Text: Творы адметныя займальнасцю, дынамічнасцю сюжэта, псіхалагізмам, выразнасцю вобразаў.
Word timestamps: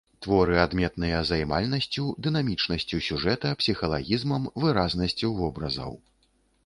Творы 0.25 0.55
адметныя 0.61 1.19
займальнасцю, 1.31 2.05
дынамічнасцю 2.27 3.01
сюжэта, 3.09 3.53
псіхалагізмам, 3.63 4.49
выразнасцю 4.65 5.27
вобразаў. 5.43 5.93